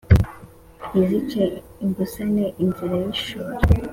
[0.89, 1.43] Ntizice
[1.83, 3.55] imbusane inzira y' ishora